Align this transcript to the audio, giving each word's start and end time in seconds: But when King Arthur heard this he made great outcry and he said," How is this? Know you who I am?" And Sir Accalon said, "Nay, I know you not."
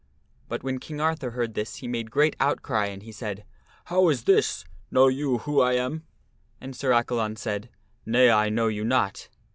But 0.49 0.63
when 0.63 0.79
King 0.79 0.99
Arthur 0.99 1.29
heard 1.29 1.53
this 1.53 1.75
he 1.75 1.87
made 1.87 2.09
great 2.09 2.35
outcry 2.39 2.87
and 2.87 3.03
he 3.03 3.11
said," 3.11 3.45
How 3.85 4.09
is 4.09 4.23
this? 4.23 4.65
Know 4.89 5.09
you 5.09 5.37
who 5.37 5.61
I 5.61 5.73
am?" 5.73 6.07
And 6.59 6.75
Sir 6.75 6.89
Accalon 6.91 7.35
said, 7.35 7.69
"Nay, 8.03 8.31
I 8.31 8.49
know 8.49 8.67
you 8.67 8.83
not." 8.83 9.29